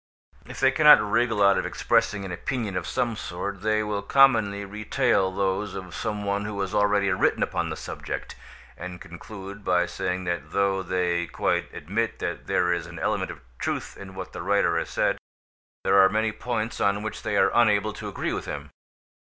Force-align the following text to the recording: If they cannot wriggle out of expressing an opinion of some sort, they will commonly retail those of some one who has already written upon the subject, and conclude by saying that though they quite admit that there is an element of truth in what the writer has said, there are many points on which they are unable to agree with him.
If 0.47 0.59
they 0.59 0.71
cannot 0.71 0.99
wriggle 0.99 1.43
out 1.43 1.59
of 1.59 1.65
expressing 1.67 2.25
an 2.25 2.31
opinion 2.31 2.75
of 2.75 2.87
some 2.87 3.15
sort, 3.15 3.61
they 3.61 3.83
will 3.83 4.01
commonly 4.01 4.65
retail 4.65 5.29
those 5.31 5.75
of 5.75 5.93
some 5.93 6.23
one 6.23 6.45
who 6.45 6.59
has 6.61 6.73
already 6.73 7.11
written 7.11 7.43
upon 7.43 7.69
the 7.69 7.75
subject, 7.75 8.35
and 8.75 8.99
conclude 8.99 9.63
by 9.63 9.85
saying 9.85 10.23
that 10.23 10.53
though 10.53 10.81
they 10.81 11.27
quite 11.27 11.71
admit 11.71 12.17
that 12.17 12.47
there 12.47 12.73
is 12.73 12.87
an 12.87 12.97
element 12.97 13.29
of 13.29 13.41
truth 13.59 13.95
in 13.95 14.15
what 14.15 14.33
the 14.33 14.41
writer 14.41 14.75
has 14.79 14.89
said, 14.89 15.19
there 15.83 15.99
are 15.99 16.09
many 16.09 16.31
points 16.31 16.81
on 16.81 17.03
which 17.03 17.21
they 17.21 17.37
are 17.37 17.51
unable 17.53 17.93
to 17.93 18.07
agree 18.09 18.33
with 18.33 18.45
him. 18.45 18.71